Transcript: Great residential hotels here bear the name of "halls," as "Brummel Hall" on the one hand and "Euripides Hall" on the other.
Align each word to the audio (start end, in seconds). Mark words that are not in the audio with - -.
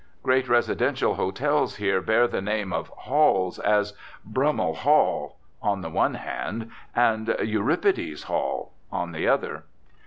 Great 0.23 0.49
residential 0.49 1.13
hotels 1.13 1.75
here 1.75 2.01
bear 2.01 2.27
the 2.27 2.41
name 2.41 2.73
of 2.73 2.87
"halls," 2.89 3.59
as 3.59 3.93
"Brummel 4.25 4.73
Hall" 4.73 5.37
on 5.61 5.81
the 5.81 5.91
one 5.91 6.15
hand 6.15 6.71
and 6.95 7.35
"Euripides 7.43 8.23
Hall" 8.23 8.73
on 8.91 9.11
the 9.11 9.27
other. 9.27 9.63